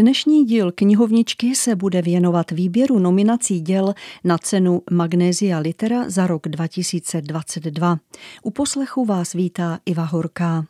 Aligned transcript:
Dnešní 0.00 0.44
díl 0.44 0.72
knihovničky 0.72 1.54
se 1.54 1.76
bude 1.76 2.02
věnovat 2.02 2.50
výběru 2.50 2.98
nominací 2.98 3.60
děl 3.60 3.94
na 4.24 4.38
cenu 4.38 4.82
Magnézia 4.90 5.58
Litera 5.58 6.10
za 6.10 6.26
rok 6.26 6.48
2022. 6.48 7.98
U 8.42 8.50
poslechu 8.50 9.04
vás 9.04 9.32
vítá 9.32 9.78
Iva 9.86 10.04
Horká. 10.04 10.64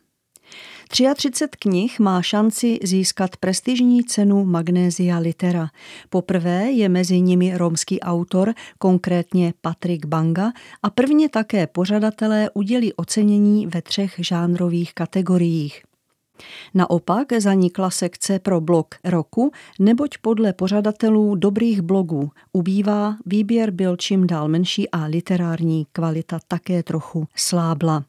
33 0.89 1.49
knih 1.59 2.01
má 2.01 2.23
šanci 2.23 2.79
získat 2.83 3.37
prestižní 3.37 4.05
cenu 4.05 4.45
Magnézia 4.45 5.19
Litera. 5.19 5.69
Poprvé 6.09 6.71
je 6.71 6.89
mezi 6.89 7.21
nimi 7.21 7.57
romský 7.57 8.01
autor, 8.01 8.55
konkrétně 8.79 9.55
Patrik 9.61 10.07
Banga, 10.07 10.53
a 10.83 10.91
prvně 10.91 11.29
také 11.29 11.67
pořadatelé 11.67 12.51
udělí 12.55 12.93
ocenění 12.93 13.67
ve 13.67 13.83
třech 13.83 14.15
žánrových 14.19 14.95
kategoriích. 14.95 15.88
Naopak 16.75 17.33
zanikla 17.39 17.91
sekce 17.91 18.39
pro 18.39 18.61
blog 18.61 18.87
roku, 19.05 19.53
neboť 19.79 20.19
podle 20.19 20.53
pořadatelů 20.53 21.35
dobrých 21.35 21.81
blogů 21.81 22.31
ubývá, 22.53 23.17
výběr 23.27 23.71
byl 23.71 23.97
čím 23.97 24.27
dál 24.27 24.49
menší 24.49 24.91
a 24.91 25.05
literární 25.05 25.87
kvalita 25.93 26.39
také 26.49 26.83
trochu 26.83 27.29
slábla. 27.37 28.05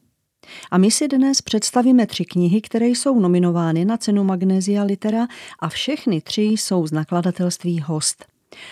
A 0.70 0.78
my 0.78 0.90
si 0.90 1.08
dnes 1.08 1.42
představíme 1.42 2.06
tři 2.06 2.24
knihy, 2.24 2.60
které 2.60 2.86
jsou 2.86 3.20
nominovány 3.20 3.84
na 3.84 3.96
cenu 3.96 4.24
Magnézia 4.24 4.82
Litera 4.82 5.26
a 5.58 5.68
všechny 5.68 6.20
tři 6.20 6.42
jsou 6.42 6.86
z 6.86 6.92
nakladatelství 6.92 7.80
Host. 7.80 8.24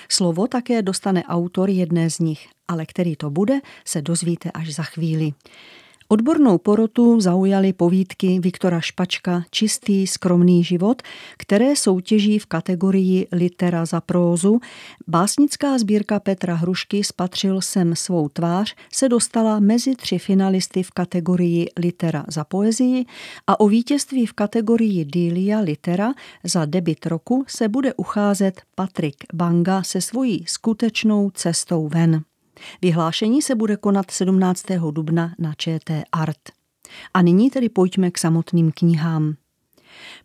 Slovo 0.08 0.46
také 0.46 0.82
dostane 0.82 1.24
autor 1.24 1.70
jedné 1.70 2.10
z 2.10 2.18
nich, 2.18 2.48
ale 2.68 2.86
který 2.86 3.16
to 3.16 3.30
bude, 3.30 3.60
se 3.84 4.02
dozvíte 4.02 4.50
až 4.50 4.74
za 4.74 4.82
chvíli. 4.82 5.32
Odbornou 6.10 6.58
porotu 6.58 7.20
zaujaly 7.20 7.72
povídky 7.72 8.40
Viktora 8.40 8.80
Špačka 8.80 9.44
Čistý, 9.50 10.06
skromný 10.06 10.64
život, 10.64 11.02
které 11.36 11.76
soutěží 11.76 12.38
v 12.38 12.46
kategorii 12.46 13.28
litera 13.32 13.86
za 13.86 14.00
prózu. 14.00 14.60
Básnická 15.08 15.78
sbírka 15.78 16.20
Petra 16.20 16.54
Hrušky 16.54 17.04
Spatřil 17.04 17.60
jsem 17.60 17.96
svou 17.96 18.28
tvář 18.28 18.74
se 18.92 19.08
dostala 19.08 19.60
mezi 19.60 19.96
tři 19.96 20.18
finalisty 20.18 20.82
v 20.82 20.90
kategorii 20.90 21.66
litera 21.78 22.24
za 22.28 22.44
poezii 22.44 23.04
a 23.46 23.60
o 23.60 23.68
vítězství 23.68 24.26
v 24.26 24.32
kategorii 24.32 25.04
Dília 25.04 25.60
litera 25.60 26.14
za 26.44 26.64
debit 26.64 27.06
roku 27.06 27.44
se 27.48 27.68
bude 27.68 27.94
ucházet 27.94 28.62
Patrik 28.74 29.16
Banga 29.34 29.82
se 29.82 30.00
svojí 30.00 30.44
skutečnou 30.46 31.30
cestou 31.30 31.88
ven. 31.88 32.22
Vyhlášení 32.82 33.42
se 33.42 33.54
bude 33.54 33.76
konat 33.76 34.10
17. 34.10 34.64
dubna 34.90 35.34
na 35.38 35.54
ČT 35.54 36.04
Art. 36.12 36.38
A 37.14 37.22
nyní 37.22 37.50
tedy 37.50 37.68
pojďme 37.68 38.10
k 38.10 38.18
samotným 38.18 38.72
knihám. 38.72 39.34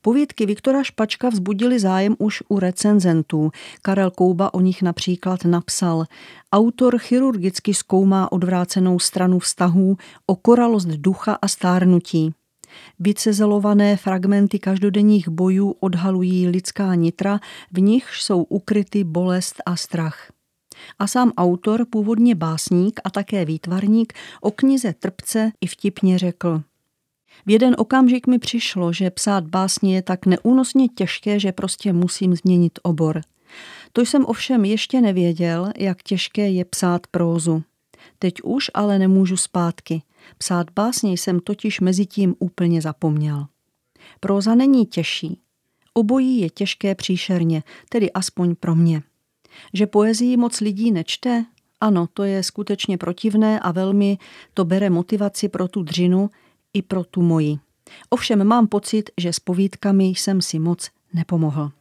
Povědky 0.02 0.46
Viktora 0.46 0.84
Špačka 0.84 1.30
vzbudili 1.30 1.80
zájem 1.80 2.16
už 2.20 2.44
u 2.50 2.60
recenzentů. 2.60 3.52
Karel 3.82 4.12
Kouba 4.12 4.54
o 4.54 4.62
nich 4.62 4.82
například 4.82 5.46
napsal. 5.46 6.06
Autor 6.54 6.98
chirurgicky 6.98 7.74
zkoumá 7.74 8.32
odvrácenou 8.32 9.00
stranu 9.00 9.40
vztahů, 9.40 9.98
okoralost 10.26 10.88
ducha 10.88 11.38
a 11.42 11.48
stárnutí. 11.48 12.34
Vycezelované 13.00 13.98
fragmenty 13.98 14.60
každodenních 14.60 15.30
bojů 15.30 15.76
odhalují 15.80 16.48
lidská 16.48 16.96
nitra, 16.96 17.40
v 17.72 17.82
nichž 17.82 18.24
jsou 18.24 18.44
ukryty 18.44 19.04
bolest 19.04 19.56
a 19.66 19.76
strach 19.76 20.33
a 21.00 21.08
sám 21.08 21.32
autor, 21.38 21.86
původně 21.90 22.36
básník 22.36 23.00
a 23.04 23.10
také 23.10 23.46
výtvarník, 23.46 24.14
o 24.42 24.52
knize 24.52 24.94
Trpce 24.94 25.52
i 25.62 25.68
vtipně 25.68 26.18
řekl. 26.18 26.64
V 27.46 27.50
jeden 27.50 27.76
okamžik 27.78 28.28
mi 28.28 28.40
přišlo, 28.40 28.94
že 28.94 29.10
psát 29.10 29.48
básně 29.48 29.96
je 29.96 30.02
tak 30.02 30.26
neúnosně 30.26 30.88
těžké, 30.88 31.40
že 31.40 31.52
prostě 31.52 31.94
musím 31.94 32.36
změnit 32.36 32.80
obor. 32.84 33.22
To 33.94 34.02
jsem 34.02 34.26
ovšem 34.26 34.66
ještě 34.66 35.02
nevěděl, 35.02 35.72
jak 35.78 36.04
těžké 36.04 36.50
je 36.50 36.66
psát 36.66 37.08
prózu. 37.08 37.64
Teď 38.20 38.34
už 38.44 38.72
ale 38.74 39.00
nemůžu 39.00 39.38
zpátky. 39.38 40.02
Psát 40.38 40.68
básně 40.76 41.14
jsem 41.14 41.40
totiž 41.40 41.80
mezi 41.80 42.06
tím 42.06 42.36
úplně 42.40 42.82
zapomněl. 42.82 43.46
Próza 44.20 44.56
není 44.56 44.86
těžší. 44.86 45.40
Obojí 45.94 46.40
je 46.40 46.50
těžké 46.50 46.96
příšerně, 46.96 47.64
tedy 47.90 48.12
aspoň 48.12 48.56
pro 48.56 48.76
mě. 48.76 49.02
Že 49.74 49.88
poezii 49.88 50.38
moc 50.38 50.60
lidí 50.62 50.92
nečte? 50.92 51.46
Ano, 51.82 52.08
to 52.14 52.24
je 52.24 52.44
skutečně 52.44 52.98
protivné 52.98 53.60
a 53.60 53.72
velmi 53.72 54.18
to 54.54 54.66
bere 54.66 54.90
motivaci 54.90 55.50
pro 55.50 55.68
tu 55.68 55.84
dřinu 55.84 56.30
i 56.74 56.82
pro 56.82 57.04
tu 57.04 57.22
moji. 57.22 57.58
Ovšem 58.10 58.44
mám 58.44 58.68
pocit, 58.68 59.10
že 59.18 59.34
s 59.34 59.40
povídkami 59.40 60.06
jsem 60.06 60.42
si 60.42 60.60
moc 60.60 60.90
nepomohl. 61.14 61.72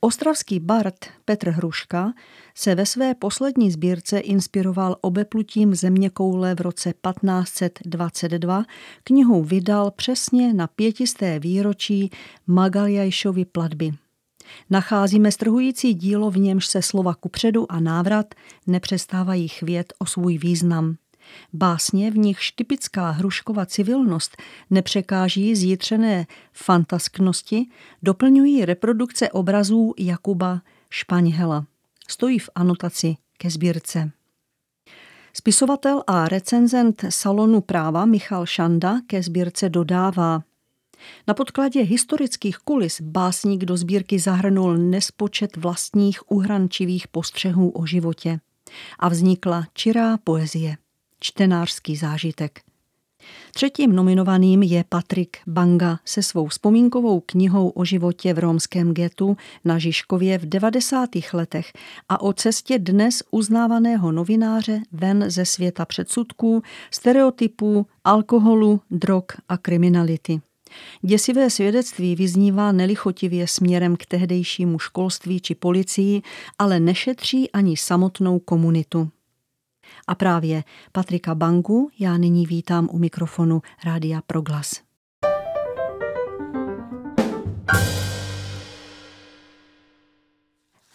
Ostravský 0.00 0.60
bard 0.60 1.06
Petr 1.24 1.50
Hruška 1.50 2.12
se 2.54 2.74
ve 2.74 2.86
své 2.86 3.14
poslední 3.14 3.70
sbírce 3.70 4.18
inspiroval 4.18 4.96
obeplutím 5.00 5.74
země 5.74 6.10
koule 6.10 6.54
v 6.54 6.60
roce 6.60 6.92
1522. 6.92 8.64
Knihu 9.04 9.42
vydal 9.42 9.90
přesně 9.90 10.54
na 10.54 10.66
pětisté 10.66 11.38
výročí 11.38 12.10
Magaljajšovy 12.46 13.44
platby. 13.44 13.92
Nacházíme 14.70 15.32
strhující 15.32 15.94
dílo, 15.94 16.30
v 16.30 16.38
němž 16.38 16.66
se 16.66 16.82
slova 16.82 17.14
kupředu 17.14 17.72
a 17.72 17.80
návrat 17.80 18.34
nepřestávají 18.66 19.48
chvět 19.48 19.92
o 19.98 20.06
svůj 20.06 20.38
význam. 20.38 20.96
Básně, 21.52 22.10
v 22.10 22.18
nichž 22.18 22.50
typická 22.50 23.10
hruškova 23.10 23.66
civilnost 23.66 24.36
nepřekáží 24.70 25.56
zjitřené 25.56 26.26
fantasknosti, 26.52 27.66
doplňují 28.02 28.64
reprodukce 28.64 29.30
obrazů 29.30 29.94
Jakuba 29.98 30.60
Špaňhela. 30.90 31.66
Stojí 32.08 32.38
v 32.38 32.50
anotaci 32.54 33.16
ke 33.38 33.50
sbírce. 33.50 34.10
Spisovatel 35.32 36.02
a 36.06 36.28
recenzent 36.28 37.04
salonu 37.08 37.60
práva 37.60 38.04
Michal 38.04 38.46
Šanda 38.46 39.00
ke 39.06 39.22
sbírce 39.22 39.68
dodává– 39.68 40.42
na 41.26 41.34
podkladě 41.34 41.82
historických 41.82 42.56
kulis 42.56 43.00
básník 43.00 43.64
do 43.64 43.76
sbírky 43.76 44.18
zahrnul 44.18 44.76
nespočet 44.76 45.56
vlastních 45.56 46.32
uhrančivých 46.32 47.08
postřehů 47.08 47.70
o 47.70 47.86
životě. 47.86 48.40
A 48.98 49.08
vznikla 49.08 49.64
čirá 49.74 50.16
poezie, 50.24 50.76
čtenářský 51.20 51.96
zážitek. 51.96 52.60
Třetím 53.54 53.92
nominovaným 53.92 54.62
je 54.62 54.84
Patrik 54.88 55.36
Banga 55.46 55.98
se 56.04 56.22
svou 56.22 56.46
vzpomínkovou 56.46 57.20
knihou 57.20 57.68
o 57.68 57.84
životě 57.84 58.34
v 58.34 58.38
romském 58.38 58.94
getu 58.94 59.36
na 59.64 59.78
Žižkově 59.78 60.38
v 60.38 60.46
90. 60.46 61.08
letech 61.32 61.72
a 62.08 62.20
o 62.20 62.32
cestě 62.32 62.78
dnes 62.78 63.22
uznávaného 63.30 64.12
novináře 64.12 64.80
ven 64.92 65.24
ze 65.30 65.44
světa 65.44 65.84
předsudků, 65.84 66.62
stereotypů, 66.90 67.86
alkoholu, 68.04 68.80
drog 68.90 69.24
a 69.48 69.56
kriminality. 69.56 70.40
Děsivé 71.02 71.50
svědectví 71.50 72.16
vyznívá 72.16 72.72
nelichotivě 72.72 73.46
směrem 73.46 73.96
k 73.96 74.06
tehdejšímu 74.06 74.78
školství 74.78 75.40
či 75.40 75.54
policii, 75.54 76.22
ale 76.58 76.80
nešetří 76.80 77.50
ani 77.50 77.76
samotnou 77.76 78.38
komunitu. 78.38 79.08
A 80.06 80.14
právě 80.14 80.64
Patrika 80.92 81.34
Bangu 81.34 81.90
já 81.98 82.16
nyní 82.16 82.46
vítám 82.46 82.88
u 82.92 82.98
mikrofonu 82.98 83.62
Rádia 83.84 84.22
Proglas. 84.26 84.80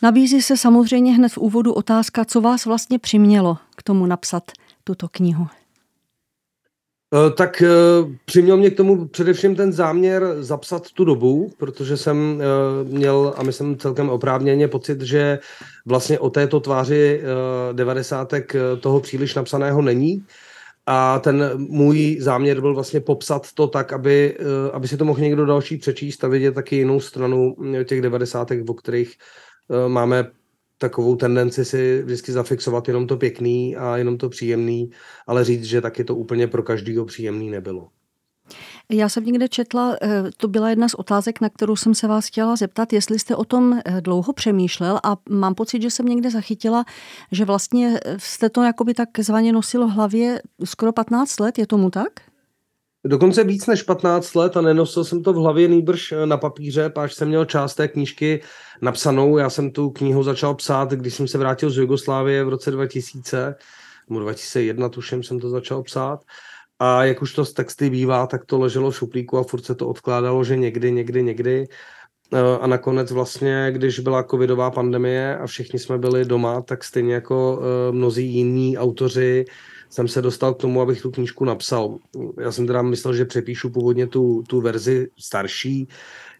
Nabízí 0.01 0.41
se 0.41 0.57
samozřejmě 0.57 1.13
hned 1.13 1.29
v 1.29 1.37
úvodu 1.37 1.73
otázka, 1.73 2.25
co 2.25 2.41
vás 2.41 2.65
vlastně 2.65 2.99
přimělo 2.99 3.57
k 3.75 3.83
tomu 3.83 4.05
napsat 4.05 4.51
tuto 4.83 5.07
knihu. 5.07 5.47
Eh, 7.13 7.31
tak 7.31 7.61
eh, 7.61 7.69
přiměl 8.25 8.57
mě 8.57 8.69
k 8.69 8.77
tomu 8.77 9.07
především 9.07 9.55
ten 9.55 9.73
záměr 9.73 10.35
zapsat 10.39 10.91
tu 10.91 11.05
dobu, 11.05 11.51
protože 11.57 11.97
jsem 11.97 12.41
eh, 12.41 12.83
měl, 12.83 13.33
a 13.37 13.43
myslím 13.43 13.77
celkem 13.77 14.09
oprávněně, 14.09 14.67
pocit, 14.67 15.01
že 15.01 15.39
vlastně 15.85 16.19
o 16.19 16.29
této 16.29 16.59
tváři 16.59 17.21
devadesátek 17.73 18.55
toho 18.79 18.99
příliš 18.99 19.35
napsaného 19.35 19.81
není. 19.81 20.25
A 20.85 21.19
ten 21.19 21.51
můj 21.57 22.17
záměr 22.19 22.61
byl 22.61 22.73
vlastně 22.73 22.99
popsat 22.99 23.47
to 23.53 23.67
tak, 23.67 23.93
aby, 23.93 24.37
aby 24.73 24.87
si 24.87 24.97
to 24.97 25.05
mohl 25.05 25.19
někdo 25.19 25.45
další 25.45 25.77
přečíst 25.77 26.23
a 26.23 26.27
vidět 26.27 26.55
taky 26.55 26.75
jinou 26.75 26.99
stranu 26.99 27.55
těch 27.85 28.01
devadesátek, 28.01 28.69
o 28.69 28.73
kterých 28.73 29.13
máme 29.87 30.31
takovou 30.79 31.15
tendenci 31.15 31.65
si 31.65 32.01
vždycky 32.03 32.31
zafixovat 32.31 32.87
jenom 32.87 33.07
to 33.07 33.17
pěkný 33.17 33.75
a 33.75 33.97
jenom 33.97 34.17
to 34.17 34.29
příjemný, 34.29 34.91
ale 35.27 35.43
říct, 35.43 35.63
že 35.63 35.81
taky 35.81 36.03
to 36.03 36.15
úplně 36.15 36.47
pro 36.47 36.63
každýho 36.63 37.05
příjemný 37.05 37.49
nebylo. 37.49 37.89
Já 38.91 39.09
jsem 39.09 39.25
někde 39.25 39.47
četla, 39.47 39.95
eh, 40.01 40.23
to 40.37 40.47
byla 40.47 40.69
jedna 40.69 40.89
z 40.89 40.93
otázek, 40.93 41.41
na 41.41 41.49
kterou 41.49 41.75
jsem 41.75 41.95
se 41.95 42.07
vás 42.07 42.27
chtěla 42.27 42.55
zeptat, 42.55 42.93
jestli 42.93 43.19
jste 43.19 43.35
o 43.35 43.43
tom 43.43 43.79
eh, 43.85 44.01
dlouho 44.01 44.33
přemýšlel 44.33 44.99
a 45.03 45.17
mám 45.29 45.55
pocit, 45.55 45.81
že 45.81 45.91
jsem 45.91 46.05
někde 46.05 46.31
zachytila, 46.31 46.85
že 47.31 47.45
vlastně 47.45 47.99
jste 48.17 48.49
to 48.49 48.63
jakoby 48.63 48.93
tak 48.93 49.09
zvaně 49.19 49.53
nosil 49.53 49.87
v 49.87 49.91
hlavě 49.91 50.41
skoro 50.63 50.91
15 50.93 51.39
let, 51.39 51.57
je 51.57 51.67
tomu 51.67 51.89
tak? 51.89 52.28
Dokonce 53.05 53.43
víc 53.43 53.67
než 53.67 53.83
15 53.83 54.35
let 54.35 54.57
a 54.57 54.61
nenosil 54.61 55.03
jsem 55.03 55.23
to 55.23 55.33
v 55.33 55.35
hlavě 55.35 55.67
nýbrž 55.67 56.13
na 56.25 56.37
papíře, 56.37 56.89
páč 56.89 57.13
jsem 57.13 57.27
měl 57.27 57.45
část 57.45 57.75
té 57.75 57.87
knížky 57.87 58.41
napsanou. 58.81 59.37
Já 59.37 59.49
jsem 59.49 59.71
tu 59.71 59.89
knihu 59.89 60.23
začal 60.23 60.55
psát, 60.55 60.91
když 60.91 61.13
jsem 61.13 61.27
se 61.27 61.37
vrátil 61.37 61.69
z 61.69 61.77
Jugoslávie 61.77 62.43
v 62.43 62.49
roce 62.49 62.71
2000, 62.71 63.55
nebo 64.09 64.19
2001 64.19 64.89
tuším 64.89 65.23
jsem 65.23 65.39
to 65.39 65.49
začal 65.49 65.83
psát. 65.83 66.23
A 66.79 67.03
jak 67.03 67.21
už 67.21 67.33
to 67.33 67.45
z 67.45 67.53
texty 67.53 67.89
bývá, 67.89 68.27
tak 68.27 68.45
to 68.45 68.59
leželo 68.59 68.91
v 68.91 68.97
šuplíku 68.97 69.37
a 69.37 69.43
furt 69.43 69.65
se 69.65 69.75
to 69.75 69.87
odkládalo, 69.87 70.43
že 70.43 70.57
někdy, 70.57 70.91
někdy, 70.91 71.23
někdy. 71.23 71.67
Eh, 72.33 72.57
a 72.61 72.67
nakonec 72.67 73.11
vlastně, 73.11 73.67
když 73.71 73.99
byla 73.99 74.23
covidová 74.23 74.71
pandemie 74.71 75.37
a 75.37 75.47
všichni 75.47 75.79
jsme 75.79 75.97
byli 75.97 76.25
doma, 76.25 76.61
tak 76.61 76.83
stejně 76.83 77.13
jako 77.13 77.61
eh, 77.61 77.91
mnozí 77.91 78.27
jiní 78.27 78.77
autoři 78.77 79.45
jsem 79.89 80.07
se 80.07 80.21
dostal 80.21 80.53
k 80.53 80.57
tomu, 80.57 80.81
abych 80.81 81.01
tu 81.01 81.11
knížku 81.11 81.45
napsal. 81.45 81.97
Já 82.41 82.51
jsem 82.51 82.67
teda 82.67 82.81
myslel, 82.81 83.13
že 83.13 83.25
přepíšu 83.25 83.69
původně 83.69 84.07
tu, 84.07 84.43
tu 84.47 84.61
verzi 84.61 85.07
starší, 85.19 85.87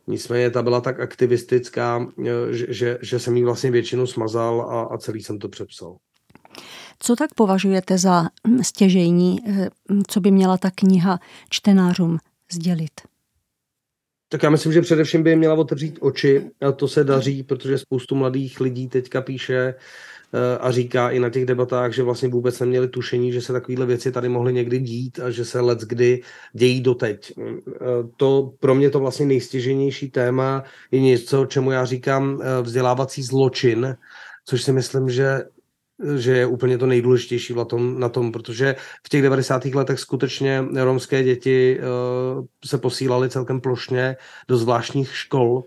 nicméně 0.07 0.49
ta 0.49 0.61
byla 0.61 0.81
tak 0.81 0.99
aktivistická, 0.99 2.07
eh, 2.19 2.53
že, 2.53 2.65
že, 2.69 2.97
že 3.01 3.19
jsem 3.19 3.37
ji 3.37 3.43
vlastně 3.43 3.71
většinu 3.71 4.07
smazal 4.07 4.61
a, 4.61 4.81
a 4.81 4.97
celý 4.97 5.23
jsem 5.23 5.39
to 5.39 5.49
přepsal. 5.49 5.95
Co 6.99 7.15
tak 7.15 7.33
považujete 7.33 7.97
za 7.97 8.23
hm, 8.47 8.63
stěžejní, 8.63 9.39
co 10.07 10.19
by 10.19 10.31
měla 10.31 10.57
ta 10.57 10.71
kniha 10.75 11.19
čtenářům 11.49 12.17
sdělit? 12.51 12.91
Tak 14.29 14.43
já 14.43 14.49
myslím, 14.49 14.73
že 14.73 14.81
především 14.81 15.23
by 15.23 15.35
měla 15.35 15.55
otevřít 15.55 15.97
oči 16.01 16.51
a 16.61 16.71
to 16.71 16.87
se 16.87 17.03
daří, 17.03 17.43
protože 17.43 17.77
spoustu 17.77 18.15
mladých 18.15 18.59
lidí 18.59 18.87
teďka 18.87 19.21
píše 19.21 19.73
eh, 20.33 20.57
a 20.57 20.71
říká 20.71 21.09
i 21.09 21.19
na 21.19 21.29
těch 21.29 21.45
debatách, 21.45 21.93
že 21.93 22.03
vlastně 22.03 22.29
vůbec 22.29 22.59
neměli 22.59 22.87
tušení, 22.87 23.31
že 23.31 23.41
se 23.41 23.53
takovéhle 23.53 23.85
věci 23.85 24.11
tady 24.11 24.29
mohly 24.29 24.53
někdy 24.53 24.79
dít 24.79 25.19
a 25.19 25.31
že 25.31 25.45
se 25.45 25.59
let 25.59 25.79
kdy 25.79 26.21
dějí 26.53 26.81
doteď. 26.81 27.33
Eh, 27.37 27.73
to 28.17 28.53
pro 28.59 28.75
mě 28.75 28.89
to 28.89 28.99
vlastně 28.99 29.25
nejstěženější 29.25 30.09
téma 30.09 30.63
je 30.91 30.99
něco, 31.01 31.45
čemu 31.45 31.71
já 31.71 31.85
říkám 31.85 32.41
eh, 32.41 32.61
vzdělávací 32.61 33.23
zločin, 33.23 33.95
což 34.45 34.63
si 34.63 34.71
myslím, 34.71 35.09
že 35.09 35.43
že 36.17 36.37
je 36.37 36.45
úplně 36.45 36.77
to 36.77 36.85
nejdůležitější 36.85 37.53
na 37.53 37.65
tom, 37.65 37.99
na 37.99 38.09
tom, 38.09 38.31
protože 38.31 38.75
v 39.05 39.09
těch 39.09 39.21
90. 39.21 39.65
letech 39.65 39.99
skutečně 39.99 40.65
romské 40.73 41.23
děti 41.23 41.79
uh, 41.79 42.45
se 42.65 42.77
posílaly 42.77 43.29
celkem 43.29 43.61
plošně 43.61 44.15
do 44.47 44.57
zvláštních 44.57 45.15
škol 45.15 45.63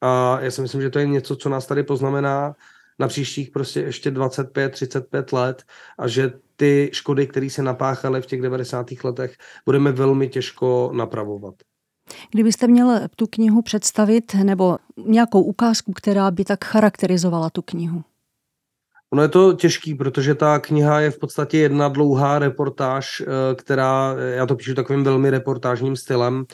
a 0.00 0.40
já 0.40 0.50
si 0.50 0.62
myslím, 0.62 0.80
že 0.80 0.90
to 0.90 0.98
je 0.98 1.06
něco, 1.06 1.36
co 1.36 1.48
nás 1.48 1.66
tady 1.66 1.82
poznamená 1.82 2.54
na 2.98 3.08
příštích 3.08 3.50
prostě 3.50 3.80
ještě 3.80 4.10
25-35 4.10 5.36
let 5.36 5.62
a 5.98 6.08
že 6.08 6.32
ty 6.56 6.90
škody, 6.92 7.26
které 7.26 7.50
se 7.50 7.62
napáchaly 7.62 8.22
v 8.22 8.26
těch 8.26 8.42
90. 8.42 8.86
letech, 9.04 9.36
budeme 9.66 9.92
velmi 9.92 10.28
těžko 10.28 10.90
napravovat. 10.94 11.54
Kdybyste 12.30 12.66
měl 12.66 13.00
tu 13.16 13.26
knihu 13.26 13.62
představit 13.62 14.34
nebo 14.34 14.78
nějakou 14.96 15.42
ukázku, 15.42 15.92
která 15.92 16.30
by 16.30 16.44
tak 16.44 16.64
charakterizovala 16.64 17.50
tu 17.50 17.62
knihu? 17.62 18.02
Ono 19.12 19.22
je 19.22 19.28
to 19.28 19.52
těžký, 19.52 19.94
protože 19.94 20.34
ta 20.34 20.58
kniha 20.58 21.00
je 21.00 21.10
v 21.10 21.18
podstatě 21.18 21.58
jedna 21.58 21.88
dlouhá 21.88 22.38
reportáž, 22.38 23.20
eh, 23.20 23.54
která, 23.54 24.14
já 24.34 24.46
to 24.46 24.56
píšu 24.56 24.74
takovým 24.74 25.04
velmi 25.04 25.30
reportážním 25.30 25.96
stylem, 25.96 26.44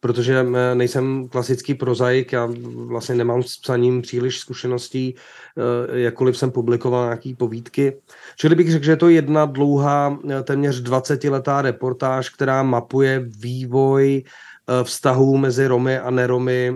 protože 0.00 0.46
eh, 0.54 0.74
nejsem 0.74 1.28
klasický 1.28 1.74
prozaik, 1.74 2.32
já 2.32 2.48
vlastně 2.86 3.14
nemám 3.14 3.42
s 3.42 3.58
psaním 3.58 4.02
příliš 4.02 4.38
zkušeností, 4.38 5.14
eh, 5.14 6.00
jakkoliv 6.00 6.38
jsem 6.38 6.50
publikoval 6.50 7.04
nějaký 7.04 7.34
povídky. 7.34 8.00
Čili 8.36 8.54
bych 8.54 8.70
řekl, 8.70 8.84
že 8.84 8.92
je 8.92 8.96
to 8.96 9.08
jedna 9.08 9.46
dlouhá, 9.46 10.18
téměř 10.44 10.82
20-letá 10.82 11.62
reportáž, 11.62 12.30
která 12.30 12.62
mapuje 12.62 13.24
vývoj 13.26 14.22
vztahů 14.82 15.36
mezi 15.36 15.66
Romy 15.66 15.98
a 15.98 16.10
neromy 16.10 16.74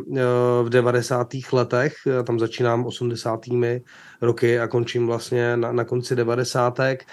v 0.63 0.69
90. 0.69 1.29
letech, 1.53 1.95
tam 2.25 2.39
začínám 2.39 2.87
80 2.87 3.41
roky 4.23 4.61
a 4.61 4.69
končím 4.69 5.07
vlastně 5.07 5.57
na, 5.57 5.73
na 5.73 5.85
konci 5.85 6.17
devadesátek. 6.17 7.05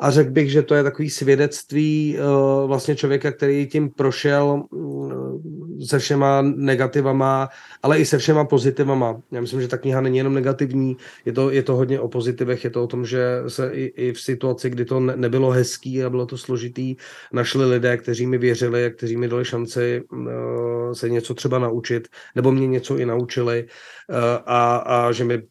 A 0.00 0.10
řekl 0.10 0.30
bych, 0.30 0.50
že 0.50 0.62
to 0.62 0.74
je 0.74 0.82
takový 0.82 1.10
svědectví 1.10 2.18
vlastně 2.66 2.96
člověka, 2.96 3.32
který 3.32 3.66
tím 3.66 3.90
prošel 3.90 4.62
uh, 4.70 5.40
se 5.86 5.98
všema 5.98 6.42
negativama, 6.42 7.48
ale 7.82 7.98
i 7.98 8.04
se 8.04 8.18
všema 8.18 8.44
pozitivama. 8.44 9.20
Já 9.30 9.40
myslím, 9.40 9.60
že 9.60 9.68
ta 9.68 9.78
kniha 9.78 10.00
není 10.00 10.18
jenom 10.18 10.34
negativní, 10.34 10.96
je 11.24 11.32
to, 11.32 11.50
je 11.50 11.62
to 11.62 11.76
hodně 11.76 12.00
o 12.00 12.08
pozitivech, 12.08 12.64
je 12.64 12.70
to 12.70 12.84
o 12.84 12.86
tom, 12.86 13.06
že 13.06 13.42
se 13.48 13.70
i, 13.72 13.84
i 13.84 14.12
v 14.12 14.20
situaci, 14.20 14.70
kdy 14.70 14.84
to 14.84 15.00
ne, 15.00 15.16
nebylo 15.16 15.50
hezký 15.50 16.04
a 16.04 16.10
bylo 16.10 16.26
to 16.26 16.38
složitý, 16.38 16.96
našli 17.32 17.64
lidé, 17.64 17.96
kteří 17.96 18.26
mi 18.26 18.38
věřili 18.38 18.84
a 18.84 18.90
kteří 18.90 19.16
mi 19.16 19.28
dali 19.28 19.44
šanci 19.44 20.02
uh, 20.12 20.92
se 20.92 21.08
něco 21.08 21.34
třeba 21.34 21.58
naučit, 21.58 22.08
nebo 22.34 22.52
mě 22.52 22.66
něco 22.66 22.96
i 22.96 23.06
naučili 23.06 23.66
uh, 24.08 24.16
a, 24.46 24.76
a 24.76 25.12
že 25.12 25.24
mi 25.24 25.42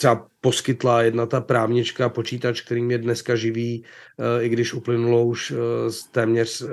třeba 0.00 0.26
poskytla 0.40 1.02
jedna 1.02 1.26
ta 1.26 1.40
právnička 1.40 2.08
počítač, 2.08 2.60
který 2.60 2.82
mě 2.82 2.98
dneska 2.98 3.36
živí, 3.36 3.84
eh, 4.18 4.44
i 4.44 4.48
když 4.48 4.74
uplynulo 4.74 5.24
už 5.24 5.50
eh, 5.50 5.56
téměř 6.12 6.62
eh, 6.62 6.66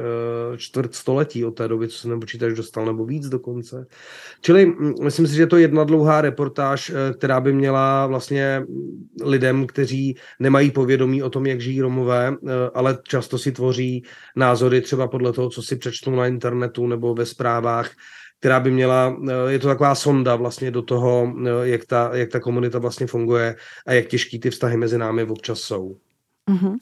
čtvrt 0.57 0.95
století 0.95 1.45
od 1.45 1.51
té 1.51 1.67
doby, 1.67 1.87
co 1.87 1.97
jsem 1.97 2.11
ten 2.11 2.19
počítač 2.19 2.53
dostal, 2.53 2.85
nebo 2.85 3.05
víc 3.05 3.29
dokonce. 3.29 3.87
Čili 4.41 4.65
hm, 4.65 4.93
myslím 5.03 5.27
si, 5.27 5.35
že 5.35 5.47
to 5.47 5.55
je 5.55 5.61
jedna 5.61 5.83
dlouhá 5.83 6.21
reportáž, 6.21 6.91
která 7.17 7.41
by 7.41 7.53
měla 7.53 8.07
vlastně 8.07 8.63
lidem, 9.23 9.67
kteří 9.67 10.15
nemají 10.39 10.71
povědomí 10.71 11.23
o 11.23 11.29
tom, 11.29 11.45
jak 11.45 11.61
žijí 11.61 11.81
Romové, 11.81 12.35
ale 12.73 12.97
často 13.03 13.37
si 13.37 13.51
tvoří 13.51 14.03
názory 14.35 14.81
třeba 14.81 15.07
podle 15.07 15.33
toho, 15.33 15.49
co 15.49 15.61
si 15.61 15.75
přečtou 15.75 16.11
na 16.11 16.27
internetu 16.27 16.87
nebo 16.87 17.15
ve 17.15 17.25
zprávách, 17.25 17.91
která 18.39 18.59
by 18.59 18.71
měla, 18.71 19.17
eh, 19.29 19.51
je 19.51 19.59
to 19.59 19.67
taková 19.67 19.95
sonda 19.95 20.35
vlastně 20.35 20.71
do 20.71 20.81
toho, 20.81 21.33
eh, 21.45 21.49
jak 21.61 21.85
ta, 21.85 22.09
jak 22.13 22.29
ta 22.29 22.39
komunita 22.39 22.79
vlastně 22.79 23.07
funguje 23.07 23.55
a 23.87 23.93
jak 23.93 24.07
těžký 24.07 24.39
ty 24.39 24.49
vztahy 24.49 24.77
mezi 24.77 24.97
námi 24.97 25.23
občas 25.23 25.59
jsou. 25.59 25.97
Uh-huh. 26.51 26.77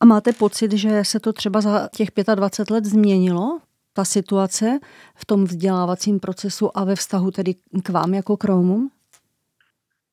A 0.00 0.04
máte 0.04 0.32
pocit, 0.32 0.72
že 0.72 1.04
se 1.04 1.20
to 1.20 1.32
třeba 1.32 1.60
za 1.60 1.88
těch 1.96 2.08
25 2.34 2.74
let 2.74 2.84
změnilo? 2.84 3.60
Ta 3.92 4.04
situace 4.04 4.78
v 5.14 5.26
tom 5.26 5.44
vzdělávacím 5.44 6.20
procesu 6.20 6.78
a 6.78 6.84
ve 6.84 6.96
vztahu 6.96 7.30
tedy 7.30 7.54
k 7.82 7.88
vám 7.88 8.14
jako 8.14 8.36
k 8.36 8.44
Romům? 8.44 8.90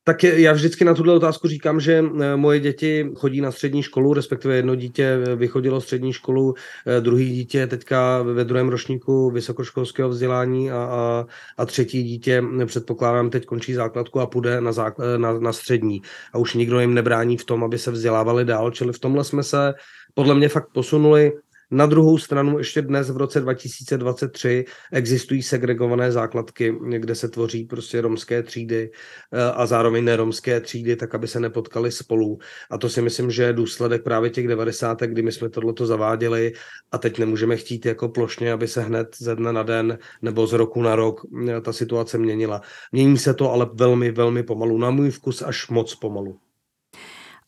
Tak 0.03 0.23
já 0.23 0.53
vždycky 0.53 0.85
na 0.85 0.93
tuhle 0.93 1.13
otázku 1.13 1.47
říkám, 1.47 1.79
že 1.79 2.03
eh, 2.21 2.35
moje 2.35 2.59
děti 2.59 3.11
chodí 3.15 3.41
na 3.41 3.51
střední 3.51 3.83
školu, 3.83 4.13
respektive 4.13 4.55
jedno 4.55 4.75
dítě 4.75 5.17
vychodilo 5.35 5.81
střední 5.81 6.13
školu, 6.13 6.55
eh, 6.87 7.01
druhý 7.01 7.29
dítě 7.29 7.67
teďka 7.67 8.21
ve 8.21 8.43
druhém 8.43 8.69
ročníku 8.69 9.31
vysokoškolského 9.31 10.09
vzdělání 10.09 10.71
a, 10.71 10.75
a, 10.75 11.25
a 11.57 11.65
třetí 11.65 12.03
dítě 12.03 12.43
eh, 12.61 12.65
předpokládám 12.65 13.29
teď 13.29 13.45
končí 13.45 13.73
základku 13.73 14.19
a 14.19 14.27
půjde 14.27 14.61
na, 14.61 14.71
základ, 14.71 15.17
na, 15.17 15.39
na 15.39 15.53
střední. 15.53 16.01
A 16.33 16.37
už 16.37 16.53
nikdo 16.53 16.79
jim 16.79 16.93
nebrání 16.93 17.37
v 17.37 17.45
tom, 17.45 17.63
aby 17.63 17.77
se 17.77 17.91
vzdělávali 17.91 18.45
dál, 18.45 18.71
čili 18.71 18.93
v 18.93 18.99
tomhle 18.99 19.23
jsme 19.23 19.43
se 19.43 19.73
podle 20.13 20.35
mě 20.35 20.49
fakt 20.49 20.69
posunuli 20.73 21.31
na 21.71 21.85
druhou 21.85 22.17
stranu 22.17 22.57
ještě 22.57 22.81
dnes 22.81 23.09
v 23.09 23.17
roce 23.17 23.41
2023 23.41 24.65
existují 24.91 25.43
segregované 25.43 26.11
základky, 26.11 26.75
kde 26.97 27.15
se 27.15 27.29
tvoří 27.29 27.63
prostě 27.63 28.01
romské 28.01 28.43
třídy 28.43 28.91
eh, 29.31 29.51
a 29.51 29.65
zároveň 29.65 30.05
neromské 30.05 30.61
třídy, 30.61 30.95
tak 30.95 31.15
aby 31.15 31.27
se 31.27 31.39
nepotkali 31.39 31.91
spolu. 31.91 32.39
A 32.69 32.77
to 32.77 32.89
si 32.89 33.01
myslím, 33.01 33.31
že 33.31 33.43
je 33.43 33.53
důsledek 33.53 34.03
právě 34.03 34.29
těch 34.29 34.47
90. 34.47 35.01
kdy 35.01 35.21
my 35.21 35.31
jsme 35.31 35.49
tohleto 35.49 35.85
zaváděli 35.85 36.53
a 36.91 36.97
teď 36.97 37.19
nemůžeme 37.19 37.57
chtít 37.57 37.85
jako 37.85 38.09
plošně, 38.09 38.53
aby 38.53 38.67
se 38.67 38.81
hned 38.81 39.15
ze 39.17 39.35
dne 39.35 39.53
na 39.53 39.63
den 39.63 39.97
nebo 40.21 40.47
z 40.47 40.53
roku 40.53 40.81
na 40.81 40.95
rok 40.95 41.21
eh, 41.49 41.61
ta 41.61 41.73
situace 41.73 42.17
měnila. 42.17 42.61
Mění 42.91 43.17
se 43.17 43.33
to 43.33 43.51
ale 43.51 43.69
velmi, 43.73 44.11
velmi 44.11 44.43
pomalu. 44.43 44.77
Na 44.77 44.89
můj 44.89 45.09
vkus 45.11 45.41
až 45.41 45.69
moc 45.69 45.95
pomalu. 45.95 46.39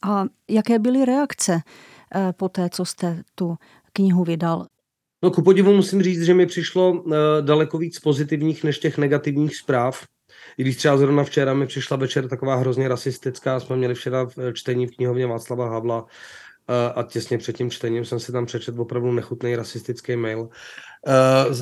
A 0.03 0.25
jaké 0.49 0.79
byly 0.79 1.05
reakce 1.05 1.61
eh, 2.15 2.33
po 2.37 2.49
té, 2.49 2.69
co 2.69 2.85
jste 2.85 3.23
tu 3.35 3.57
knihu 3.93 4.23
vydal? 4.23 4.67
No 5.23 5.31
ku 5.31 5.41
podivu 5.41 5.73
musím 5.73 6.03
říct, 6.03 6.23
že 6.23 6.33
mi 6.33 6.45
přišlo 6.45 6.91
uh, 6.91 7.13
daleko 7.41 7.77
víc 7.77 7.99
pozitivních 7.99 8.63
než 8.63 8.79
těch 8.79 8.97
negativních 8.97 9.55
zpráv. 9.55 10.05
I 10.57 10.61
když 10.61 10.75
třeba 10.75 10.97
zrovna 10.97 11.23
včera 11.23 11.53
mi 11.53 11.67
přišla 11.67 11.97
večer 11.97 12.27
taková 12.27 12.55
hrozně 12.55 12.87
rasistická, 12.87 13.59
jsme 13.59 13.75
měli 13.75 13.95
včera 13.95 14.25
v 14.25 14.37
eh, 14.37 14.53
čtení 14.53 14.87
v 14.87 14.95
knihovně 14.95 15.27
Václava 15.27 15.69
Havla 15.69 16.01
uh, 16.01 16.07
a 16.95 17.03
těsně 17.03 17.37
před 17.37 17.57
tím 17.57 17.69
čtením 17.69 18.05
jsem 18.05 18.19
si 18.19 18.31
tam 18.31 18.45
přečetl 18.45 18.81
opravdu 18.81 19.11
nechutný 19.11 19.55
rasistický 19.55 20.15
mail. 20.15 20.49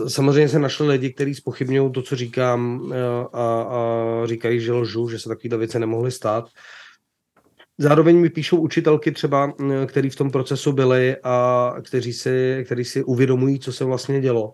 Samozřejmě 0.07 0.49
se 0.49 0.59
našli 0.59 0.87
lidi, 0.87 1.13
kteří 1.13 1.35
spochybňují 1.35 1.91
to, 1.91 2.01
co 2.01 2.15
říkám 2.15 2.93
a, 3.33 3.61
a 3.61 3.81
říkají, 4.25 4.59
že 4.59 4.73
lžu, 4.73 5.09
že 5.09 5.19
se 5.19 5.29
takovýhle 5.29 5.57
věci 5.57 5.79
nemohly 5.79 6.11
stát. 6.11 6.49
Zároveň 7.81 8.17
mi 8.17 8.29
píšou 8.29 8.57
učitelky 8.57 9.11
třeba, 9.11 9.53
který 9.85 10.09
v 10.09 10.15
tom 10.15 10.31
procesu 10.31 10.71
byli 10.71 11.17
a 11.23 11.75
kteří 11.81 12.13
si, 12.13 12.63
kteří 12.65 12.85
si 12.85 13.03
uvědomují, 13.03 13.59
co 13.59 13.73
se 13.73 13.85
vlastně 13.85 14.21
dělo. 14.21 14.53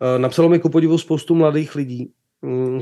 E, 0.00 0.18
napsalo 0.18 0.48
mi 0.48 0.58
ku 0.58 0.68
podivu 0.68 0.98
spoustu 0.98 1.34
mladých 1.34 1.74
lidí, 1.74 2.12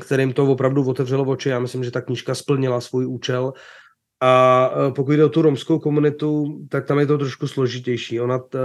kterým 0.01 0.33
to 0.33 0.47
opravdu 0.47 0.89
otevřelo 0.89 1.25
oči. 1.25 1.49
Já 1.49 1.59
myslím, 1.59 1.85
že 1.85 1.91
ta 1.91 2.01
knížka 2.01 2.35
splnila 2.35 2.81
svůj 2.81 3.07
účel. 3.07 3.53
A 4.21 4.71
e, 4.89 4.93
pokud 4.93 5.13
jde 5.13 5.25
o 5.25 5.29
tu 5.29 5.43
romskou 5.43 5.79
komunitu, 5.79 6.59
tak 6.69 6.87
tam 6.87 6.99
je 6.99 7.07
to 7.07 7.19
trošku 7.19 7.47
složitější. 7.47 8.21
Ona 8.21 8.39
t, 8.39 8.59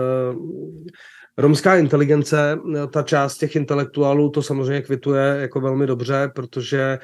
Romská 1.38 1.76
inteligence, 1.76 2.60
ta 2.92 3.04
část 3.04 3.38
těch 3.38 3.56
intelektuálů 3.56 4.30
to 4.30 4.42
samozřejmě 4.42 4.82
kvituje 4.82 5.38
jako 5.40 5.62
velmi 5.62 5.88
dobře, 5.88 6.32
protože 6.36 7.00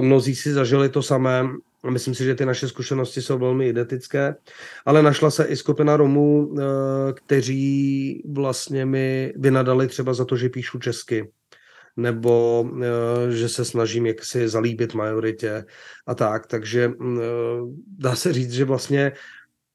mnozí 0.00 0.34
si 0.34 0.52
zažili 0.52 0.88
to 0.88 1.02
samé 1.02 1.44
a 1.86 1.90
myslím 1.90 2.14
si, 2.14 2.24
že 2.24 2.34
ty 2.34 2.46
naše 2.46 2.68
zkušenosti 2.68 3.22
jsou 3.22 3.38
velmi 3.38 3.68
identické, 3.68 4.34
ale 4.84 5.02
našla 5.02 5.30
se 5.30 5.44
i 5.44 5.56
skupina 5.56 5.96
Romů, 5.96 6.46
uh, 6.46 6.60
kteří 7.14 8.22
vlastně 8.28 8.86
mi 8.86 9.32
vynadali 9.36 9.86
třeba 9.88 10.14
za 10.14 10.24
to, 10.24 10.36
že 10.36 10.48
píšu 10.48 10.78
česky 10.78 11.30
nebo 11.96 12.62
uh, 12.62 12.80
že 13.30 13.48
se 13.48 13.64
snažím 13.64 14.06
jaksi 14.06 14.48
zalíbit 14.48 14.94
majoritě 14.94 15.64
a 16.06 16.14
tak, 16.14 16.46
takže 16.46 16.88
uh, 16.88 17.16
dá 17.98 18.16
se 18.16 18.32
říct, 18.32 18.52
že 18.52 18.64
vlastně 18.64 19.12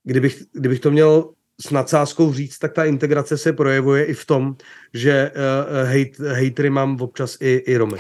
kdybych, 0.03 0.43
kdybych 0.53 0.79
to 0.79 0.91
měl 0.91 1.33
s 1.61 1.69
nadsázkou 1.69 2.33
říct, 2.33 2.57
tak 2.57 2.73
ta 2.73 2.85
integrace 2.85 3.37
se 3.37 3.53
projevuje 3.53 4.05
i 4.05 4.13
v 4.13 4.25
tom, 4.25 4.55
že 4.93 5.31
uh, 5.31 5.89
hejt, 5.89 6.19
hejtry 6.19 6.69
mám 6.69 7.01
občas 7.01 7.37
i, 7.41 7.63
i 7.67 7.77
Romy. 7.77 7.97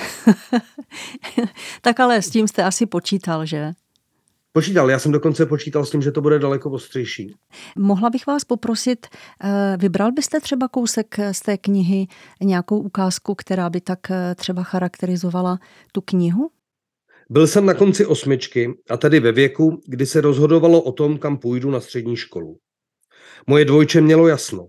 tak 1.81 1.99
ale 1.99 2.21
s 2.21 2.29
tím 2.29 2.47
jste 2.47 2.63
asi 2.63 2.85
počítal, 2.85 3.45
že? 3.45 3.71
Počítal, 4.53 4.89
já 4.89 4.99
jsem 4.99 5.11
dokonce 5.11 5.45
počítal 5.45 5.85
s 5.85 5.91
tím, 5.91 6.01
že 6.01 6.11
to 6.11 6.21
bude 6.21 6.39
daleko 6.39 6.71
ostřejší. 6.71 7.35
Mohla 7.77 8.09
bych 8.09 8.27
vás 8.27 8.43
poprosit, 8.43 9.07
eh, 9.43 9.77
vybral 9.79 10.11
byste 10.11 10.39
třeba 10.39 10.67
kousek 10.67 11.15
z 11.31 11.39
té 11.39 11.57
knihy, 11.57 12.07
nějakou 12.43 12.79
ukázku, 12.79 13.35
která 13.35 13.69
by 13.69 13.81
tak 13.81 13.99
třeba 14.35 14.63
charakterizovala 14.63 15.59
tu 15.91 16.01
knihu? 16.01 16.49
Byl 17.29 17.47
jsem 17.47 17.65
na 17.65 17.73
konci 17.73 18.05
osmičky 18.05 18.73
a 18.89 18.97
tedy 18.97 19.19
ve 19.19 19.31
věku, 19.31 19.81
kdy 19.87 20.05
se 20.05 20.21
rozhodovalo 20.21 20.81
o 20.81 20.91
tom, 20.91 21.17
kam 21.17 21.37
půjdu 21.37 21.71
na 21.71 21.79
střední 21.79 22.15
školu. 22.15 22.57
Moje 23.47 23.65
dvojče 23.65 24.01
mělo 24.01 24.27
jasno. 24.27 24.67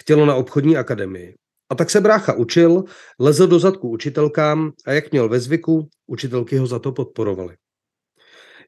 Chtělo 0.00 0.26
na 0.26 0.34
obchodní 0.34 0.76
akademii. 0.76 1.34
A 1.70 1.74
tak 1.74 1.90
se 1.90 2.00
brácha 2.00 2.32
učil, 2.32 2.84
lezl 3.20 3.46
do 3.46 3.58
zadku 3.58 3.88
učitelkám 3.88 4.72
a 4.86 4.92
jak 4.92 5.12
měl 5.12 5.28
ve 5.28 5.40
zvyku, 5.40 5.88
učitelky 6.06 6.56
ho 6.56 6.66
za 6.66 6.78
to 6.78 6.92
podporovaly. 6.92 7.56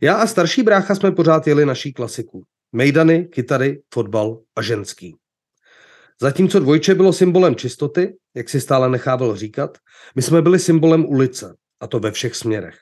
Já 0.00 0.14
a 0.14 0.26
starší 0.26 0.62
brácha 0.62 0.94
jsme 0.94 1.12
pořád 1.12 1.46
jeli 1.46 1.66
naší 1.66 1.92
klasiku. 1.92 2.44
Mejdany, 2.72 3.24
kytary, 3.24 3.82
fotbal 3.94 4.40
a 4.56 4.62
ženský. 4.62 5.16
Zatímco 6.20 6.60
dvojče 6.60 6.94
bylo 6.94 7.12
symbolem 7.12 7.54
čistoty, 7.54 8.16
jak 8.34 8.48
si 8.48 8.60
stále 8.60 8.88
nechával 8.90 9.36
říkat, 9.36 9.78
my 10.14 10.22
jsme 10.22 10.42
byli 10.42 10.58
symbolem 10.58 11.06
ulice, 11.06 11.56
a 11.80 11.86
to 11.86 12.00
ve 12.00 12.10
všech 12.10 12.36
směrech. 12.36 12.78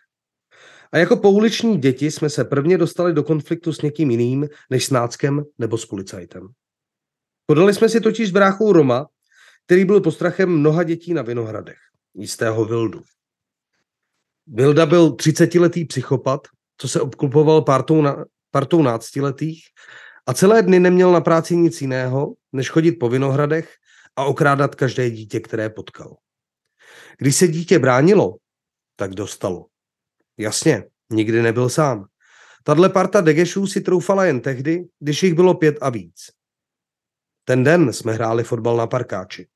A 0.92 0.99
jako 0.99 1.16
pouliční 1.16 1.78
děti 1.78 2.11
jsme 2.11 2.30
se 2.30 2.44
prvně 2.44 2.78
dostali 2.78 3.12
do 3.12 3.23
konfliktu 3.23 3.73
s 3.73 3.83
někým 3.83 4.11
jiným 4.11 4.49
než 4.71 4.87
s 4.87 4.90
náckem 4.90 5.44
nebo 5.59 5.78
s 5.78 5.87
policajtem. 5.87 6.49
Podali 7.47 7.75
jsme 7.75 7.88
si 7.88 8.00
totiž 8.00 8.28
s 8.28 8.33
bráchou 8.33 8.73
Roma, 8.73 9.06
který 9.66 9.85
byl 9.85 10.00
postrachem 10.00 10.59
mnoha 10.59 10.83
dětí 10.83 11.14
na 11.14 11.23
Vinohradech, 11.23 11.78
jistého 12.14 12.64
Vildu. 12.64 13.02
Vilda 14.47 14.87
byl 14.87 15.11
30-letý 15.11 15.85
psychopat, 15.85 16.40
co 16.76 16.88
se 16.88 17.00
obklupoval 17.00 17.62
partou, 17.62 18.02
na, 18.02 18.24
partou 18.50 18.82
náctiletých 18.82 19.64
a 20.26 20.34
celé 20.34 20.62
dny 20.62 20.80
neměl 20.80 21.12
na 21.12 21.20
práci 21.20 21.56
nic 21.56 21.80
jiného, 21.80 22.34
než 22.52 22.70
chodit 22.70 22.92
po 22.92 23.08
Vinohradech 23.08 23.74
a 24.16 24.24
okrádat 24.24 24.74
každé 24.74 25.10
dítě, 25.10 25.40
které 25.40 25.70
potkal. 25.70 26.16
Když 27.18 27.36
se 27.36 27.48
dítě 27.48 27.78
bránilo, 27.78 28.36
tak 28.96 29.14
dostalo. 29.14 29.66
Jasně, 30.38 30.84
nikdy 31.10 31.42
nebyl 31.42 31.68
sám. 31.68 32.06
Tadle 32.62 32.88
parta 32.88 33.20
degešů 33.20 33.66
si 33.66 33.80
troufala 33.80 34.24
jen 34.24 34.40
tehdy, 34.40 34.84
když 34.98 35.22
jich 35.22 35.34
bylo 35.34 35.54
pět 35.54 35.76
a 35.80 35.90
víc. 35.90 36.30
Ten 37.44 37.64
den 37.64 37.92
jsme 37.92 38.12
hráli 38.12 38.44
fotbal 38.44 38.76
na 38.76 38.86
parkáči. 38.86 39.46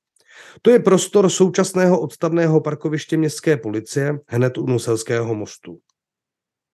To 0.63 0.71
je 0.71 0.79
prostor 0.79 1.31
současného 1.31 2.01
odstavného 2.01 2.61
parkoviště 2.61 3.17
městské 3.17 3.57
policie 3.57 4.19
hned 4.29 4.59
u 4.59 4.67
Nuselského 4.67 5.35
mostu. 5.35 5.79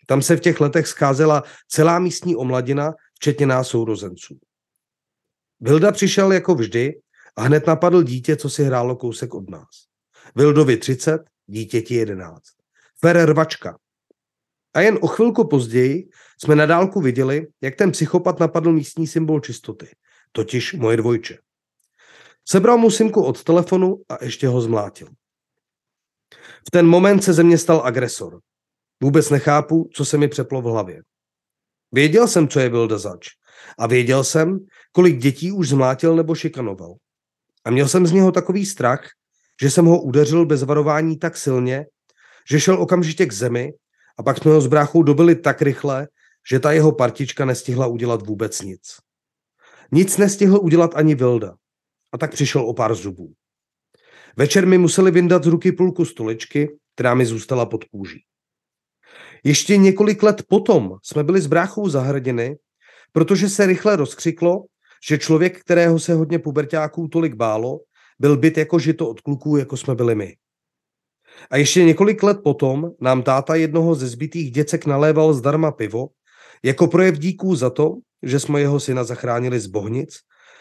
Tam 0.07 0.23
se 0.23 0.37
v 0.37 0.41
těch 0.41 0.61
letech 0.61 0.87
scházela 0.87 1.43
celá 1.69 1.99
místní 1.99 2.37
omladina, 2.37 2.95
včetně 3.15 3.47
nás 3.47 3.69
sourozenců. 3.69 4.39
Vilda 5.61 5.93
přišel 5.93 6.33
jako 6.33 6.55
vždy 6.55 7.01
a 7.37 7.43
hned 7.43 7.67
napadl 7.67 8.03
dítě, 8.03 8.37
co 8.37 8.51
si 8.51 8.65
hrálo 8.65 8.97
kousek 8.97 9.35
od 9.35 9.51
nás. 9.51 9.69
Vildovi 10.37 10.77
30, 10.77 11.21
dítěti 11.47 11.95
11. 11.95 12.43
Fer 13.01 13.29
rvačka, 13.29 13.79
a 14.75 14.81
jen 14.81 14.99
o 15.01 15.07
chvilku 15.07 15.49
později 15.49 16.09
jsme 16.45 16.55
na 16.55 16.67
dálku 16.67 17.01
viděli, 17.01 17.47
jak 17.61 17.77
ten 17.77 17.91
psychopat 17.91 18.41
napadl 18.41 18.73
místní 18.73 19.07
symbol 19.07 19.41
čistoty, 19.41 19.89
totiž 20.33 20.73
moje 20.73 20.97
dvojče. 20.97 21.39
Sebral 22.49 22.79
mu 22.79 22.91
simku 22.91 23.23
od 23.23 23.45
telefonu 23.45 24.03
a 24.09 24.25
ještě 24.25 24.49
ho 24.49 24.61
zmlátil. 24.61 25.09
V 26.67 26.71
ten 26.71 26.87
moment 26.87 27.25
se 27.25 27.33
ze 27.33 27.43
mě 27.43 27.59
stal 27.59 27.83
agresor. 27.85 28.41
Vůbec 29.03 29.31
nechápu, 29.31 29.91
co 29.95 30.05
se 30.05 30.19
mi 30.19 30.29
přeplo 30.29 30.63
v 30.63 30.65
hlavě. 30.65 31.03
Věděl 31.93 32.29
jsem, 32.29 32.49
co 32.49 32.61
je 32.61 32.69
Vilda 32.69 32.99
zač. 32.99 33.29
A 33.79 33.87
věděl 33.87 34.25
jsem, 34.25 34.59
kolik 34.93 35.19
dětí 35.19 35.53
už 35.53 35.69
zmlátil 35.69 36.17
nebo 36.17 36.35
šikanoval. 36.35 36.95
A 37.65 37.71
měl 37.71 37.89
jsem 37.89 38.07
z 38.07 38.13
něho 38.13 38.33
takový 38.33 38.67
strach, 38.67 39.09
že 39.63 39.71
jsem 39.71 39.85
ho 39.85 40.03
udeřil 40.03 40.47
bez 40.47 40.63
varování 40.63 41.19
tak 41.19 41.37
silně, 41.37 41.87
že 42.51 42.61
šel 42.61 42.83
okamžitě 42.83 43.27
k 43.27 43.33
zemi 43.33 43.73
a 44.19 44.23
pak 44.23 44.39
jsme 44.39 44.51
ho 44.51 44.61
s 44.61 44.67
bráchou 44.67 45.03
dobili 45.03 45.35
tak 45.35 45.63
rychle, 45.63 46.09
že 46.51 46.61
ta 46.61 46.73
jeho 46.73 46.93
partička 46.93 47.45
nestihla 47.45 47.87
udělat 47.87 48.27
vůbec 48.27 48.63
nic. 48.63 48.97
Nic 49.93 50.17
nestihl 50.17 50.59
udělat 50.63 50.91
ani 50.95 51.15
Vilda. 51.15 51.55
A 52.13 52.19
tak 52.19 52.33
přišel 52.33 52.69
o 52.69 52.75
pár 52.75 52.95
zubů. 52.95 53.33
Večer 54.37 54.67
mi 54.67 54.79
museli 54.79 55.11
vyndat 55.11 55.45
z 55.45 55.47
ruky 55.47 55.73
půlku 55.73 56.05
stoličky, 56.05 56.79
která 56.95 57.15
mi 57.15 57.27
zůstala 57.27 57.67
pod 57.67 57.85
kůží. 57.85 58.25
Ještě 59.45 59.77
několik 59.77 60.23
let 60.23 60.43
potom 60.49 60.97
jsme 61.03 61.25
byli 61.25 61.41
s 61.41 61.47
bráchou 61.47 61.89
zahradiny, 61.89 62.57
protože 63.13 63.49
se 63.49 63.67
rychle 63.67 63.97
rozkřiklo, 63.97 64.65
že 65.09 65.19
člověk, 65.19 65.61
kterého 65.61 65.99
se 65.99 66.15
hodně 66.15 66.39
pubertáků 66.39 67.09
tolik 67.09 67.35
bálo, 67.35 67.81
byl 68.19 68.37
byt 68.37 68.59
jako 68.59 68.79
žito 68.79 69.09
od 69.09 69.21
kluků, 69.21 69.57
jako 69.57 69.77
jsme 69.77 69.95
byli 69.95 70.15
my. 70.15 70.37
A 71.51 71.57
ještě 71.57 71.85
několik 71.85 72.23
let 72.23 72.39
potom 72.45 72.91
nám 73.01 73.23
táta 73.23 73.55
jednoho 73.55 73.95
ze 73.95 74.09
zbytých 74.09 74.51
děcek 74.51 74.87
naléval 74.87 75.35
zdarma 75.35 75.73
pivo, 75.73 76.09
jako 76.63 76.87
projev 76.87 77.19
díků 77.19 77.57
za 77.57 77.71
to, 77.71 77.95
že 78.23 78.41
jsme 78.41 78.61
jeho 78.61 78.81
syna 78.81 79.05
zachránili 79.05 79.61
z 79.61 79.67
Bohnic, 79.67 80.19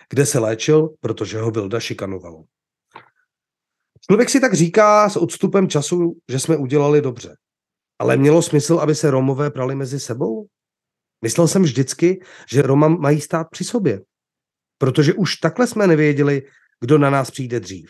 kde 0.09 0.25
se 0.25 0.39
léčil, 0.39 0.89
protože 0.99 1.39
ho 1.39 1.51
Vilda 1.51 1.79
šikanovalo. 1.79 2.43
Člověk 4.09 4.29
si 4.29 4.39
tak 4.39 4.53
říká 4.53 5.09
s 5.09 5.15
odstupem 5.15 5.69
času, 5.69 6.17
že 6.29 6.39
jsme 6.39 6.57
udělali 6.57 7.01
dobře. 7.01 7.35
Ale 8.03 8.17
mělo 8.17 8.41
smysl, 8.41 8.79
aby 8.79 8.95
se 8.95 9.11
Romové 9.11 9.51
prali 9.51 9.75
mezi 9.75 9.99
sebou? 9.99 10.47
Myslel 11.23 11.47
jsem 11.47 11.63
vždycky, 11.63 12.23
že 12.51 12.61
Roma 12.61 12.87
mají 12.87 13.21
stát 13.21 13.47
při 13.51 13.63
sobě. 13.63 14.01
Protože 14.77 15.13
už 15.13 15.35
takhle 15.35 15.67
jsme 15.67 15.87
nevěděli, 15.87 16.41
kdo 16.81 16.97
na 16.97 17.09
nás 17.09 17.31
přijde 17.31 17.59
dřív. 17.59 17.89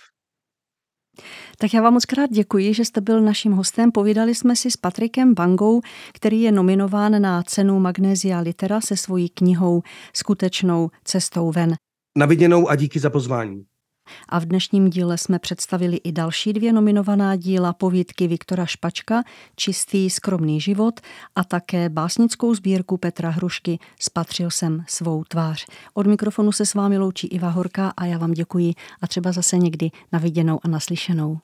Tak 1.58 1.74
já 1.74 1.82
vám 1.82 1.93
moc 1.93 2.05
krát 2.05 2.29
děkuji, 2.32 2.74
že 2.74 2.86
jste 2.86 3.01
byl 3.01 3.22
naším 3.22 3.51
hostem. 3.51 3.91
Povídali 3.91 4.36
jsme 4.36 4.55
si 4.55 4.72
s 4.72 4.77
Patrikem 4.77 5.34
Bangou, 5.34 5.82
který 6.13 6.41
je 6.41 6.51
nominován 6.51 7.22
na 7.22 7.43
cenu 7.43 7.79
Magnézia 7.79 8.39
Litera 8.39 8.82
se 8.82 8.98
svojí 8.98 9.29
knihou 9.29 9.82
Skutečnou 10.13 10.89
cestou 11.03 11.51
ven. 11.51 11.75
Naviděnou 12.17 12.70
a 12.70 12.75
díky 12.75 13.00
za 13.00 13.10
pozvání. 13.10 13.65
A 14.29 14.39
v 14.39 14.45
dnešním 14.45 14.89
díle 14.89 15.17
jsme 15.17 15.39
představili 15.39 15.98
i 15.98 16.12
další 16.12 16.53
dvě 16.53 16.74
nominovaná 16.74 17.36
díla 17.36 17.74
povídky 17.74 18.27
Viktora 18.27 18.65
Špačka 18.65 19.24
Čistý 19.55 20.10
skromný 20.10 20.62
život 20.62 21.00
a 21.36 21.43
také 21.43 21.89
básnickou 21.89 22.55
sbírku 22.55 22.98
Petra 22.98 23.29
Hrušky 23.29 23.79
Spatřil 24.00 24.51
jsem 24.51 24.83
svou 24.88 25.24
tvář. 25.24 25.65
Od 25.93 26.07
mikrofonu 26.07 26.51
se 26.51 26.65
s 26.65 26.74
vámi 26.74 26.98
loučí 26.98 27.27
Iva 27.27 27.50
Horka 27.50 27.93
a 27.98 28.05
já 28.05 28.17
vám 28.17 28.31
děkuji 28.31 28.74
a 29.01 29.07
třeba 29.07 29.31
zase 29.31 29.57
někdy 29.57 29.89
na 30.12 30.19
viděnou 30.19 30.60
a 30.63 30.67
naslyšenou. 30.67 31.39